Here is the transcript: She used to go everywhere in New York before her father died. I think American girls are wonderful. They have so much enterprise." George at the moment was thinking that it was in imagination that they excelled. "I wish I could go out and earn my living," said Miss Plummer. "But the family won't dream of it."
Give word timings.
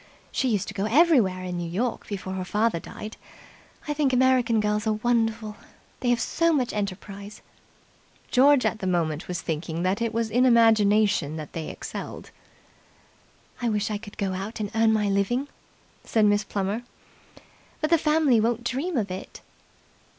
She 0.31 0.47
used 0.49 0.67
to 0.69 0.73
go 0.73 0.85
everywhere 0.85 1.43
in 1.43 1.57
New 1.57 1.69
York 1.69 2.07
before 2.07 2.33
her 2.33 2.43
father 2.43 2.79
died. 2.79 3.17
I 3.87 3.93
think 3.93 4.11
American 4.11 4.59
girls 4.59 4.87
are 4.87 4.93
wonderful. 4.93 5.57
They 5.99 6.09
have 6.09 6.19
so 6.19 6.51
much 6.51 6.73
enterprise." 6.73 7.43
George 8.31 8.65
at 8.65 8.79
the 8.79 8.87
moment 8.87 9.27
was 9.27 9.43
thinking 9.43 9.83
that 9.83 10.01
it 10.01 10.11
was 10.11 10.31
in 10.31 10.43
imagination 10.43 11.35
that 11.35 11.53
they 11.53 11.69
excelled. 11.69 12.31
"I 13.61 13.69
wish 13.69 13.91
I 13.91 13.99
could 13.99 14.17
go 14.17 14.33
out 14.33 14.59
and 14.59 14.71
earn 14.73 14.91
my 14.91 15.07
living," 15.07 15.49
said 16.03 16.25
Miss 16.25 16.43
Plummer. 16.43 16.81
"But 17.79 17.91
the 17.91 17.99
family 17.99 18.39
won't 18.41 18.63
dream 18.63 18.97
of 18.97 19.11
it." 19.11 19.41